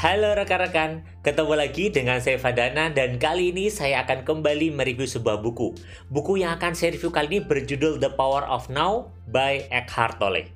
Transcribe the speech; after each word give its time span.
Halo 0.00 0.32
rekan-rekan, 0.32 1.04
ketemu 1.20 1.60
lagi 1.60 1.92
dengan 1.92 2.24
saya 2.24 2.40
Fadana 2.40 2.88
dan 2.88 3.20
kali 3.20 3.52
ini 3.52 3.68
saya 3.68 4.00
akan 4.08 4.24
kembali 4.24 4.72
mereview 4.72 5.04
sebuah 5.04 5.44
buku. 5.44 5.76
Buku 6.08 6.40
yang 6.40 6.56
akan 6.56 6.72
saya 6.72 6.96
review 6.96 7.12
kali 7.12 7.28
ini 7.36 7.40
berjudul 7.44 8.00
The 8.00 8.08
Power 8.16 8.48
of 8.48 8.72
Now 8.72 9.12
by 9.28 9.68
Eckhart 9.68 10.16
Tolle. 10.16 10.48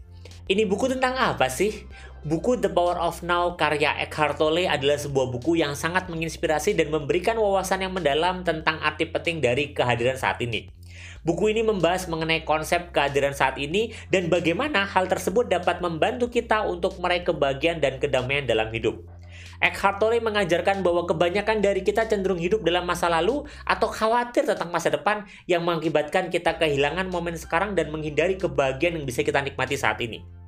Ini 0.48 0.64
buku 0.64 0.88
tentang 0.88 1.20
apa 1.20 1.52
sih? 1.52 1.84
Buku 2.24 2.56
The 2.56 2.72
Power 2.72 2.96
of 2.96 3.20
Now 3.20 3.52
karya 3.60 3.92
Eckhart 4.08 4.40
Tolle 4.40 4.64
adalah 4.64 4.96
sebuah 4.96 5.28
buku 5.28 5.60
yang 5.60 5.76
sangat 5.76 6.08
menginspirasi 6.08 6.72
dan 6.72 6.88
memberikan 6.88 7.36
wawasan 7.36 7.84
yang 7.84 7.92
mendalam 7.92 8.48
tentang 8.48 8.80
arti 8.80 9.12
penting 9.12 9.44
dari 9.44 9.76
kehadiran 9.76 10.16
saat 10.16 10.40
ini. 10.40 10.72
Buku 11.20 11.52
ini 11.52 11.60
membahas 11.60 12.08
mengenai 12.08 12.48
konsep 12.48 12.96
kehadiran 12.96 13.36
saat 13.36 13.60
ini 13.60 13.92
dan 14.08 14.32
bagaimana 14.32 14.88
hal 14.88 15.04
tersebut 15.04 15.52
dapat 15.52 15.84
membantu 15.84 16.32
kita 16.32 16.64
untuk 16.64 16.96
meraih 16.96 17.28
kebahagiaan 17.28 17.84
dan 17.84 18.00
kedamaian 18.00 18.48
dalam 18.48 18.72
hidup. 18.72 19.13
Eckhart 19.62 20.02
Tolle 20.02 20.20
mengajarkan 20.20 20.84
bahwa 20.84 21.08
kebanyakan 21.08 21.64
dari 21.64 21.80
kita 21.80 22.04
cenderung 22.04 22.42
hidup 22.42 22.62
dalam 22.66 22.84
masa 22.84 23.08
lalu 23.08 23.46
atau 23.64 23.88
khawatir 23.88 24.44
tentang 24.44 24.68
masa 24.68 24.92
depan 24.92 25.24
yang 25.48 25.64
mengakibatkan 25.64 26.28
kita 26.28 26.58
kehilangan 26.60 27.08
momen 27.08 27.38
sekarang 27.38 27.72
dan 27.72 27.88
menghindari 27.88 28.36
kebahagiaan 28.36 29.00
yang 29.00 29.06
bisa 29.06 29.24
kita 29.24 29.40
nikmati 29.40 29.78
saat 29.78 30.00
ini. 30.04 30.44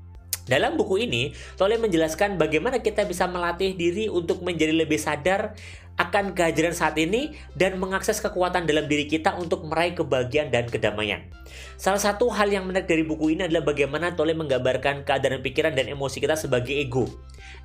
Dalam 0.47 0.79
buku 0.79 1.03
ini, 1.03 1.35
Tolle 1.59 1.75
menjelaskan 1.75 2.39
bagaimana 2.39 2.79
kita 2.79 3.03
bisa 3.03 3.27
melatih 3.27 3.75
diri 3.75 4.07
untuk 4.07 4.47
menjadi 4.47 4.71
lebih 4.79 4.95
sadar 4.95 5.59
akan 5.99 6.39
kehadiran 6.39 6.71
saat 6.71 6.95
ini 7.03 7.35
dan 7.59 7.83
mengakses 7.83 8.23
kekuatan 8.23 8.63
dalam 8.63 8.87
diri 8.87 9.11
kita 9.11 9.35
untuk 9.35 9.67
meraih 9.67 9.99
kebahagiaan 9.99 10.55
dan 10.55 10.71
kedamaian. 10.71 11.27
Salah 11.75 11.99
satu 11.99 12.31
hal 12.31 12.47
yang 12.47 12.63
menarik 12.63 12.87
dari 12.87 13.03
buku 13.03 13.35
ini 13.35 13.51
adalah 13.51 13.67
bagaimana 13.67 14.15
Tolle 14.15 14.39
menggambarkan 14.39 15.03
keadaan 15.03 15.43
pikiran 15.43 15.75
dan 15.75 15.91
emosi 15.91 16.23
kita 16.23 16.39
sebagai 16.39 16.79
ego. 16.79 17.11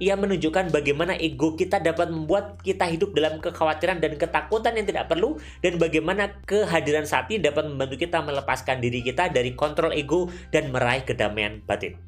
Ia 0.02 0.18
menunjukkan 0.18 0.73
bagaimana 0.73 1.14
ego 1.14 1.54
kita 1.54 1.77
dapat 1.77 2.10
membuat 2.10 2.57
kita 2.66 2.90
hidup 2.90 3.13
dalam 3.13 3.38
kekhawatiran 3.38 4.02
dan 4.02 4.18
ketakutan 4.18 4.74
yang 4.74 4.90
tidak 4.90 5.05
perlu 5.05 5.38
dan 5.62 5.77
bagaimana 5.77 6.41
kehadiran 6.49 7.05
ini 7.30 7.38
dapat 7.38 7.70
membantu 7.70 8.02
kita 8.02 8.18
melepaskan 8.26 8.82
diri 8.82 9.05
kita 9.05 9.29
dari 9.29 9.54
kontrol 9.54 9.94
ego 9.94 10.34
dan 10.49 10.74
meraih 10.74 11.05
kedamaian 11.05 11.62
batin. 11.70 12.02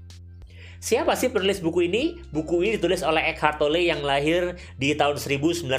Siapa 0.82 1.14
sih 1.14 1.30
penulis 1.30 1.62
buku 1.62 1.86
ini? 1.86 2.18
Buku 2.34 2.66
ini 2.66 2.82
ditulis 2.82 3.06
oleh 3.06 3.30
Eckhart 3.30 3.62
Tolle 3.62 3.86
yang 3.86 4.02
lahir 4.02 4.58
di 4.82 4.98
tahun 4.98 5.22
1948 5.22 5.70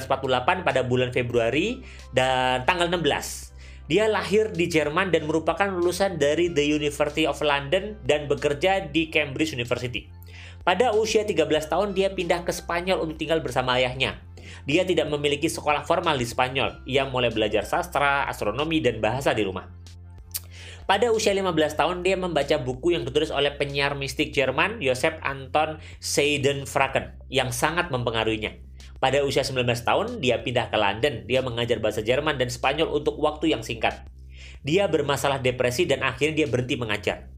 pada 0.63 0.81
bulan 0.87 1.11
Februari 1.11 1.83
dan 2.15 2.63
tanggal 2.63 2.87
16. 2.95 3.91
Dia 3.91 4.07
lahir 4.07 4.55
di 4.55 4.71
Jerman 4.71 5.11
dan 5.11 5.27
merupakan 5.27 5.67
lulusan 5.67 6.15
dari 6.15 6.47
The 6.47 6.63
University 6.63 7.27
of 7.27 7.43
London 7.43 7.99
dan 8.07 8.31
bekerja 8.31 8.87
di 8.87 9.11
Cambridge 9.11 9.51
University. 9.51 10.14
Pada 10.65 10.97
usia 10.97 11.21
13 11.21 11.45
tahun 11.69 11.93
dia 11.93 12.09
pindah 12.09 12.41
ke 12.41 12.49
Spanyol 12.49 13.05
untuk 13.05 13.21
tinggal 13.21 13.37
bersama 13.37 13.77
ayahnya. 13.77 14.17
Dia 14.65 14.81
tidak 14.81 15.13
memiliki 15.13 15.45
sekolah 15.45 15.85
formal 15.85 16.17
di 16.17 16.25
Spanyol. 16.25 16.81
Ia 16.89 17.05
mulai 17.05 17.29
belajar 17.29 17.69
sastra, 17.69 18.25
astronomi, 18.25 18.81
dan 18.81 18.97
bahasa 18.97 19.29
di 19.37 19.45
rumah. 19.45 19.69
Pada 20.89 21.13
usia 21.13 21.37
15 21.37 21.53
tahun, 21.77 22.01
dia 22.01 22.17
membaca 22.17 22.57
buku 22.57 22.97
yang 22.97 23.05
ditulis 23.05 23.29
oleh 23.29 23.53
penyiar 23.53 23.93
mistik 23.93 24.33
Jerman, 24.33 24.81
Joseph 24.81 25.21
Anton 25.21 25.77
Seidenfraken, 26.01 27.13
yang 27.29 27.53
sangat 27.53 27.93
mempengaruhinya. 27.93 28.57
Pada 28.97 29.21
usia 29.21 29.45
19 29.45 29.69
tahun, 29.85 30.17
dia 30.17 30.41
pindah 30.41 30.73
ke 30.73 30.77
London. 30.81 31.29
Dia 31.29 31.45
mengajar 31.45 31.77
bahasa 31.77 32.01
Jerman 32.01 32.41
dan 32.41 32.49
Spanyol 32.49 32.89
untuk 32.89 33.21
waktu 33.21 33.53
yang 33.53 33.61
singkat. 33.61 34.09
Dia 34.65 34.89
bermasalah 34.89 35.45
depresi 35.45 35.85
dan 35.85 36.01
akhirnya 36.01 36.41
dia 36.41 36.47
berhenti 36.49 36.73
mengajar. 36.73 37.34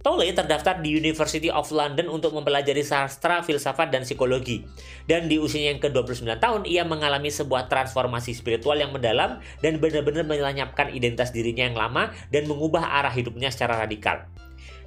Tolle 0.00 0.32
terdaftar 0.32 0.80
di 0.80 0.96
University 0.96 1.52
of 1.52 1.68
London 1.68 2.08
untuk 2.08 2.32
mempelajari 2.32 2.80
sastra, 2.80 3.44
filsafat, 3.44 3.92
dan 3.92 4.08
psikologi. 4.08 4.64
Dan 5.04 5.28
di 5.28 5.36
usianya 5.36 5.76
yang 5.76 5.80
ke-29 5.84 6.40
tahun, 6.40 6.64
ia 6.64 6.88
mengalami 6.88 7.28
sebuah 7.28 7.68
transformasi 7.68 8.32
spiritual 8.32 8.80
yang 8.80 8.96
mendalam 8.96 9.44
dan 9.60 9.76
benar-benar 9.76 10.24
menyelanyapkan 10.24 10.88
identitas 10.96 11.36
dirinya 11.36 11.68
yang 11.68 11.76
lama 11.76 12.16
dan 12.32 12.48
mengubah 12.48 12.80
arah 12.80 13.12
hidupnya 13.12 13.52
secara 13.52 13.76
radikal. 13.76 14.24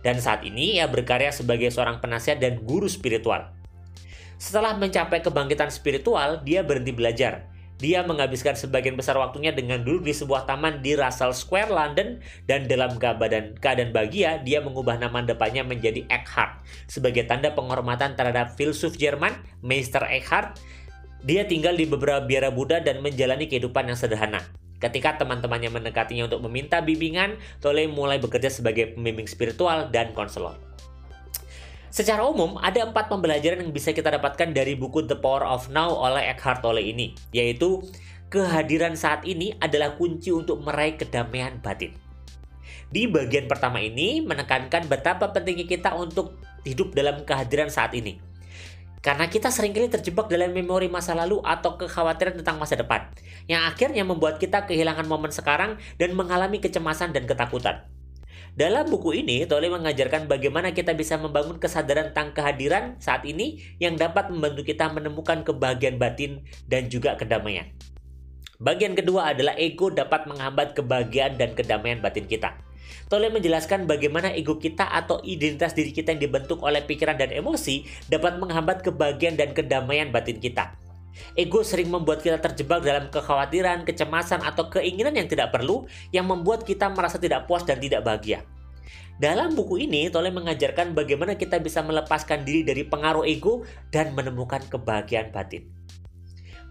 Dan 0.02 0.18
saat 0.18 0.41
ini 0.50 0.81
ia 0.81 0.90
berkarya 0.90 1.29
sebagai 1.29 1.69
seorang 1.69 2.02
penasihat 2.02 2.41
dan 2.41 2.66
guru 2.66 2.90
spiritual. 2.90 3.53
Setelah 4.41 4.73
mencapai 4.81 5.22
kebangkitan 5.22 5.69
spiritual, 5.69 6.41
dia 6.41 6.66
berhenti 6.66 6.90
belajar 6.90 7.53
dia 7.83 7.99
menghabiskan 7.99 8.55
sebagian 8.55 8.95
besar 8.95 9.19
waktunya 9.19 9.51
dengan 9.51 9.83
duduk 9.83 10.07
di 10.07 10.16
sebuah 10.16 10.47
taman 10.47 10.79
di 10.79 10.95
Russell 10.95 11.35
Square, 11.35 11.67
London, 11.67 12.23
dan 12.47 12.63
dalam 12.63 12.95
keadaan, 12.95 13.59
keadaan 13.59 13.91
bahagia, 13.91 14.39
dia 14.39 14.63
mengubah 14.63 14.95
nama 14.95 15.19
depannya 15.19 15.67
menjadi 15.67 16.07
Eckhart 16.07 16.63
sebagai 16.88 17.27
tanda 17.27 17.51
penghormatan 17.51 18.16
terhadap 18.16 18.55
filsuf 18.55 18.95
Jerman, 18.95 19.35
Meister 19.59 20.07
Eckhart. 20.07 20.63
Dia 21.27 21.43
tinggal 21.43 21.75
di 21.75 21.83
beberapa 21.83 22.23
biara 22.23 22.55
Buddha 22.55 22.79
dan 22.79 23.03
menjalani 23.03 23.51
kehidupan 23.51 23.91
yang 23.91 23.99
sederhana. 23.99 24.39
Ketika 24.79 25.19
teman-temannya 25.19 25.72
mendekatinya 25.72 26.31
untuk 26.31 26.43
meminta 26.47 26.79
bimbingan, 26.79 27.35
Tolle 27.59 27.88
mulai 27.91 28.19
bekerja 28.19 28.47
sebagai 28.47 28.95
pembimbing 28.95 29.27
spiritual 29.27 29.91
dan 29.91 30.16
konselor. 30.16 30.55
Secara 31.93 32.25
umum, 32.25 32.57
ada 32.57 32.89
empat 32.89 33.05
pembelajaran 33.05 33.61
yang 33.61 33.69
bisa 33.69 33.93
kita 33.93 34.09
dapatkan 34.09 34.49
dari 34.49 34.73
buku 34.73 35.05
The 35.05 35.13
Power 35.13 35.45
of 35.45 35.69
Now 35.69 35.93
oleh 35.93 36.25
Eckhart 36.25 36.65
Tolle 36.65 36.81
ini, 36.81 37.13
yaitu 37.29 37.85
kehadiran 38.33 38.97
saat 38.97 39.21
ini 39.29 39.53
adalah 39.61 39.93
kunci 39.93 40.33
untuk 40.33 40.65
meraih 40.65 40.97
kedamaian 40.97 41.61
batin. 41.61 41.93
Di 42.89 43.05
bagian 43.05 43.45
pertama 43.45 43.77
ini 43.77 44.25
menekankan 44.25 44.89
betapa 44.89 45.29
pentingnya 45.37 45.69
kita 45.69 45.93
untuk 45.93 46.41
hidup 46.65 46.97
dalam 46.97 47.21
kehadiran 47.29 47.69
saat 47.69 47.93
ini. 47.93 48.17
Karena 49.05 49.29
kita 49.29 49.53
sering 49.53 49.77
kali 49.77 49.85
terjebak 49.85 50.33
dalam 50.33 50.49
memori 50.49 50.89
masa 50.89 51.13
lalu 51.13 51.45
atau 51.45 51.77
kekhawatiran 51.77 52.41
tentang 52.41 52.57
masa 52.57 52.73
depan, 52.73 53.05
yang 53.45 53.69
akhirnya 53.69 54.01
membuat 54.01 54.41
kita 54.41 54.65
kehilangan 54.65 55.05
momen 55.05 55.29
sekarang 55.29 55.77
dan 56.01 56.17
mengalami 56.17 56.57
kecemasan 56.57 57.13
dan 57.13 57.29
ketakutan. 57.29 57.85
Dalam 58.53 58.86
buku 58.86 59.18
ini, 59.18 59.50
Tolle 59.50 59.66
mengajarkan 59.66 60.30
bagaimana 60.30 60.78
kita 60.78 60.94
bisa 60.94 61.18
membangun 61.18 61.58
kesadaran 61.58 62.14
tentang 62.14 62.38
kehadiran 62.38 63.02
saat 63.02 63.25
ini 63.25 63.58
yang 63.81 63.97
dapat 63.97 64.30
membantu 64.30 64.62
kita 64.62 64.94
menemukan 64.94 65.41
kebahagiaan 65.41 65.97
batin 65.97 66.46
dan 66.69 66.86
juga 66.86 67.18
kedamaian. 67.18 67.74
Bagian 68.62 68.94
kedua 68.94 69.34
adalah 69.34 69.58
ego 69.58 69.90
dapat 69.90 70.30
menghambat 70.30 70.78
kebahagiaan 70.78 71.34
dan 71.34 71.58
kedamaian 71.58 71.97
batin 71.97 72.30
kita. 72.30 72.53
Tolle 73.09 73.34
menjelaskan 73.34 73.90
bagaimana 73.90 74.30
ego 74.38 74.62
kita 74.62 74.85
atau 74.85 75.18
identitas 75.25 75.74
diri 75.74 75.90
kita 75.90 76.14
yang 76.14 76.22
dibentuk 76.30 76.62
oleh 76.62 76.85
pikiran 76.85 77.18
dan 77.18 77.34
emosi 77.34 77.90
dapat 78.06 78.38
menghambat 78.38 78.85
kebahagiaan 78.85 79.34
dan 79.34 79.58
kedamaian 79.58 80.14
batin 80.14 80.38
kita. 80.38 80.78
Ego 81.38 81.62
sering 81.62 81.90
membuat 81.90 82.22
kita 82.25 82.41
terjebak 82.41 82.81
dalam 82.81 83.09
kekhawatiran, 83.09 83.85
kecemasan, 83.85 84.41
atau 84.41 84.69
keinginan 84.69 85.13
yang 85.13 85.29
tidak 85.29 85.53
perlu 85.53 85.85
yang 86.09 86.25
membuat 86.25 86.66
kita 86.66 86.90
merasa 86.91 87.22
tidak 87.22 87.46
puas 87.46 87.63
dan 87.63 87.78
tidak 87.78 88.01
bahagia. 88.01 88.46
Dalam 89.22 89.53
buku 89.53 89.85
ini, 89.85 90.09
Tole 90.09 90.34
mengajarkan 90.34 90.97
bagaimana 90.97 91.38
kita 91.38 91.62
bisa 91.62 91.85
melepaskan 91.85 92.41
diri 92.41 92.66
dari 92.66 92.84
pengaruh 92.84 93.23
ego 93.29 93.62
dan 93.94 94.18
menemukan 94.18 94.66
kebahagiaan 94.68 95.29
batin. 95.29 95.69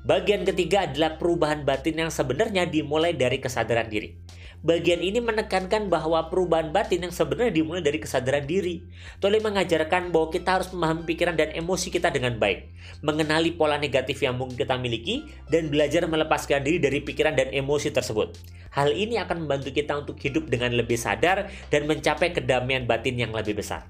Bagian 0.03 0.43
ketiga 0.43 0.91
adalah 0.91 1.15
perubahan 1.15 1.63
batin 1.63 2.03
yang 2.03 2.11
sebenarnya 2.11 2.67
dimulai 2.67 3.15
dari 3.15 3.39
kesadaran 3.39 3.87
diri. 3.87 4.19
Bagian 4.63 5.03
ini 5.03 5.19
menekankan 5.19 5.91
bahwa 5.91 6.31
perubahan 6.31 6.71
batin 6.71 7.03
yang 7.03 7.11
sebenarnya 7.11 7.51
dimulai 7.51 7.83
dari 7.83 7.99
kesadaran 7.99 8.47
diri. 8.47 8.87
Tole 9.19 9.43
mengajarkan 9.43 10.15
bahwa 10.15 10.31
kita 10.31 10.63
harus 10.63 10.71
memahami 10.71 11.03
pikiran 11.03 11.35
dan 11.35 11.51
emosi 11.51 11.91
kita 11.91 12.15
dengan 12.15 12.39
baik, 12.39 12.71
mengenali 13.03 13.59
pola 13.59 13.75
negatif 13.75 14.23
yang 14.23 14.39
mungkin 14.39 14.55
kita 14.55 14.79
miliki, 14.79 15.27
dan 15.51 15.67
belajar 15.67 16.07
melepaskan 16.07 16.63
diri 16.63 16.79
dari 16.79 17.03
pikiran 17.03 17.35
dan 17.35 17.51
emosi 17.51 17.91
tersebut. 17.91 18.39
Hal 18.71 18.95
ini 18.95 19.19
akan 19.19 19.51
membantu 19.51 19.75
kita 19.75 19.99
untuk 19.99 20.15
hidup 20.23 20.47
dengan 20.47 20.71
lebih 20.79 20.95
sadar 20.95 21.51
dan 21.67 21.91
mencapai 21.91 22.31
kedamaian 22.31 22.87
batin 22.87 23.19
yang 23.19 23.35
lebih 23.35 23.59
besar. 23.59 23.83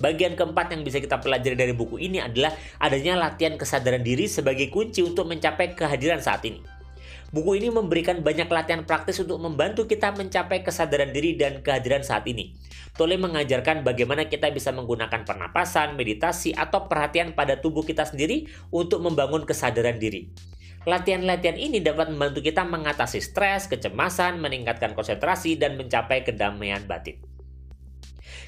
Bagian 0.00 0.32
keempat 0.32 0.72
yang 0.72 0.80
bisa 0.80 0.96
kita 0.96 1.20
pelajari 1.20 1.60
dari 1.60 1.76
buku 1.76 2.00
ini 2.00 2.24
adalah 2.24 2.56
adanya 2.80 3.20
latihan 3.20 3.60
kesadaran 3.60 4.00
diri 4.00 4.32
sebagai 4.32 4.72
kunci 4.72 5.04
untuk 5.04 5.28
mencapai 5.28 5.76
kehadiran 5.76 6.24
saat 6.24 6.40
ini. 6.48 6.73
Buku 7.34 7.58
ini 7.58 7.68
memberikan 7.70 8.22
banyak 8.22 8.46
latihan 8.46 8.86
praktis 8.86 9.18
untuk 9.18 9.42
membantu 9.42 9.90
kita 9.90 10.14
mencapai 10.14 10.62
kesadaran 10.62 11.10
diri 11.10 11.34
dan 11.34 11.60
kehadiran 11.66 12.06
saat 12.06 12.24
ini. 12.30 12.54
Tole 12.94 13.18
mengajarkan 13.18 13.82
bagaimana 13.82 14.30
kita 14.30 14.54
bisa 14.54 14.70
menggunakan 14.70 15.26
pernapasan, 15.26 15.98
meditasi, 15.98 16.54
atau 16.54 16.86
perhatian 16.86 17.34
pada 17.34 17.58
tubuh 17.58 17.82
kita 17.82 18.06
sendiri 18.06 18.46
untuk 18.70 19.02
membangun 19.02 19.42
kesadaran 19.42 19.98
diri. 19.98 20.30
Latihan-latihan 20.84 21.56
ini 21.56 21.80
dapat 21.80 22.12
membantu 22.12 22.44
kita 22.44 22.62
mengatasi 22.62 23.18
stres, 23.18 23.66
kecemasan, 23.72 24.36
meningkatkan 24.36 24.92
konsentrasi, 24.92 25.56
dan 25.56 25.80
mencapai 25.80 26.22
kedamaian 26.22 26.84
batin. 26.84 27.33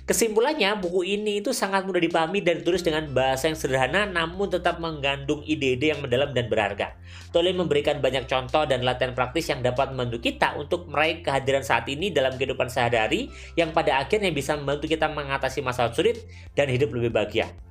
Kesimpulannya, 0.07 0.79
buku 0.79 1.03
ini 1.19 1.43
itu 1.43 1.51
sangat 1.51 1.83
mudah 1.83 1.99
dipahami 1.99 2.39
dan 2.39 2.63
ditulis 2.63 2.87
dengan 2.87 3.11
bahasa 3.11 3.51
yang 3.51 3.59
sederhana 3.59 4.07
namun 4.07 4.47
tetap 4.47 4.79
mengandung 4.79 5.43
ide-ide 5.43 5.91
yang 5.93 6.01
mendalam 6.01 6.31
dan 6.31 6.47
berharga. 6.47 6.95
Tole 7.35 7.51
memberikan 7.51 7.99
banyak 7.99 8.31
contoh 8.31 8.63
dan 8.71 8.87
latihan 8.87 9.13
praktis 9.13 9.51
yang 9.51 9.61
dapat 9.67 9.91
membantu 9.91 10.23
kita 10.23 10.55
untuk 10.55 10.87
meraih 10.87 11.21
kehadiran 11.27 11.67
saat 11.67 11.91
ini 11.91 12.15
dalam 12.15 12.39
kehidupan 12.39 12.71
sehari-hari 12.71 13.29
yang 13.59 13.75
pada 13.75 13.99
akhirnya 13.99 14.31
bisa 14.31 14.55
membantu 14.55 14.87
kita 14.87 15.11
mengatasi 15.11 15.61
masalah 15.61 15.91
sulit 15.91 16.23
dan 16.55 16.71
hidup 16.71 16.95
lebih 16.95 17.11
bahagia. 17.11 17.66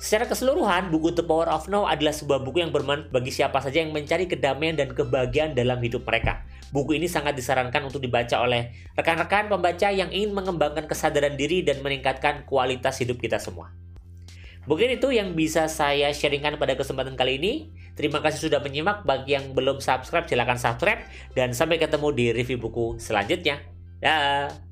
Secara 0.00 0.24
keseluruhan, 0.24 0.88
buku 0.88 1.12
The 1.12 1.20
Power 1.20 1.52
of 1.52 1.68
Now 1.68 1.84
adalah 1.84 2.16
sebuah 2.16 2.40
buku 2.40 2.64
yang 2.64 2.72
bermanfaat 2.72 3.12
bagi 3.12 3.28
siapa 3.28 3.60
saja 3.60 3.84
yang 3.84 3.92
mencari 3.92 4.24
kedamaian 4.24 4.72
dan 4.72 4.96
kebahagiaan 4.96 5.52
dalam 5.52 5.76
hidup 5.76 6.08
mereka. 6.08 6.40
Buku 6.72 6.96
ini 6.96 7.04
sangat 7.04 7.36
disarankan 7.36 7.84
untuk 7.84 8.00
dibaca 8.00 8.40
oleh 8.40 8.72
rekan-rekan 8.96 9.52
pembaca 9.52 9.92
yang 9.92 10.08
ingin 10.08 10.32
mengembangkan 10.32 10.88
kesadaran 10.88 11.36
diri 11.36 11.60
dan 11.60 11.84
meningkatkan 11.84 12.48
kualitas 12.48 12.96
hidup 12.96 13.20
kita 13.20 13.36
semua. 13.36 13.76
Mungkin 14.64 14.96
itu 14.96 15.12
yang 15.12 15.36
bisa 15.36 15.68
saya 15.68 16.08
sharingkan 16.16 16.56
pada 16.56 16.80
kesempatan 16.80 17.12
kali 17.12 17.36
ini. 17.36 17.52
Terima 17.92 18.24
kasih 18.24 18.48
sudah 18.48 18.64
menyimak. 18.64 19.04
Bagi 19.04 19.36
yang 19.36 19.52
belum 19.52 19.84
subscribe, 19.84 20.24
silahkan 20.24 20.56
subscribe. 20.56 21.04
Dan 21.36 21.52
sampai 21.52 21.76
ketemu 21.76 22.08
di 22.16 22.26
review 22.32 22.56
buku 22.56 22.96
selanjutnya. 22.96 23.60
Dah. 24.00 24.69